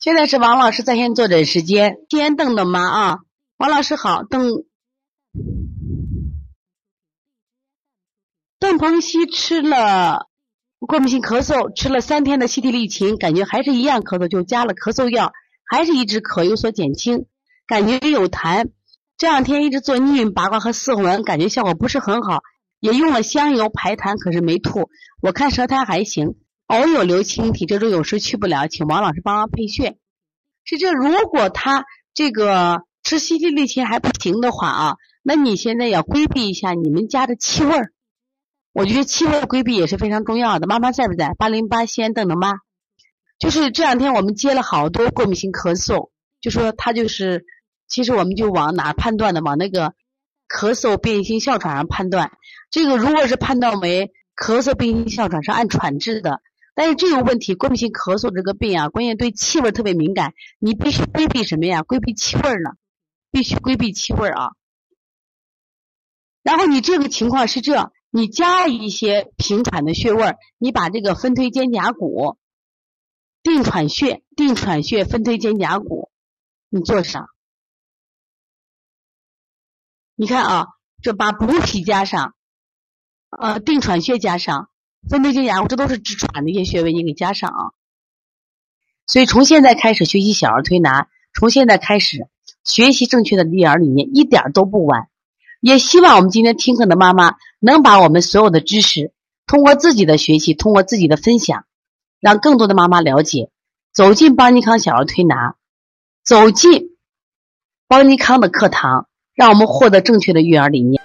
[0.00, 3.18] 现在是王老师在线坐诊时间，先邓的妈啊，
[3.58, 4.64] 王老师好，邓
[8.58, 10.30] 邓鹏熙吃了
[10.78, 15.34] 过敏性咳嗽，吃了三天的西替利嗪，感觉还是一样咳嗽，就加了咳嗽药，
[15.70, 17.26] 还是一直咳有所减轻，
[17.66, 18.70] 感觉有痰。
[19.18, 22.40] 这两天一直做逆运八卦和四魂，感觉效果不是很好，
[22.78, 24.88] 也用了香油排痰，可是没吐。
[25.20, 26.36] 我看舌苔还行。
[26.70, 29.98] 偶有流清涕，这周有时去不了，请王老师帮忙配穴。
[30.62, 31.84] 是这，如果他
[32.14, 37.92] 这个吃西替利嗪还不行的话啊，那你现在要规避一下你们家的气味儿。
[38.72, 40.68] 我觉得气味规避也是非常重要的。
[40.68, 41.34] 妈妈在不在？
[41.36, 42.52] 八零八西安邓的妈，
[43.40, 47.46] 就是这两天我们接了好多过敏性咳嗽，就说他就是，
[47.88, 49.42] 其实我们就往哪判断的？
[49.42, 49.94] 往那个
[50.48, 52.30] 咳嗽变异性哮喘上判断。
[52.70, 56.40] 这个如果是判断为咳嗽变异性哮喘，是按喘治的。
[56.80, 61.82] 但是这个问题，过敏性咳嗽这个病啊，关键对气味特别敏感，你必须规避什么呀？
[61.82, 62.70] 规避气味呢？
[63.30, 64.52] 必须规避气味啊。
[66.42, 72.38] 然后你这个情况是这，你加一些平喘的穴位，你把这个分推肩胛骨、
[73.42, 76.10] 定喘穴、定喘穴、分推肩胛骨，
[76.70, 77.26] 你做啥。
[80.14, 80.68] 你看啊，
[81.02, 82.34] 这把补脾加上，
[83.28, 84.69] 呃，定喘穴加上。
[85.08, 87.72] 分推肩胛骨，这都是治喘的一些穴位，你给加上啊。
[89.06, 92.28] 所以从现在开始学习小儿推拿，从现在开始
[92.64, 95.08] 学习正确的育儿理念，一点都不晚。
[95.60, 99.12] 也希望我们今天听课的妈妈能把我们所有的知识，
[99.46, 101.64] 通过自己的学习，通过自己的分享，
[102.20, 103.50] 让更多的妈妈了解，
[103.92, 105.56] 走进邦尼康小儿推拿，
[106.24, 106.96] 走进
[107.88, 111.02] 邦尼康的课堂，让我们获得正确的育儿理念。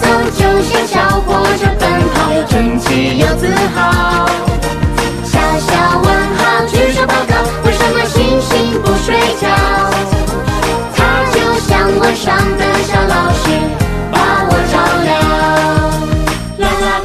[0.00, 1.82] 走就像小火车奔
[2.14, 3.78] 跑，又整齐又自豪。
[5.24, 5.70] 小小
[6.02, 7.32] 问号举手报告，
[7.64, 9.06] 为什么星星不睡
[9.40, 9.44] 觉？
[10.94, 10.98] 它
[11.32, 12.24] 就像晚上
[12.56, 13.44] 的小老师
[14.10, 14.14] 把
[14.48, 14.74] 我照
[15.04, 15.08] 料。
[16.58, 16.96] 啦啦。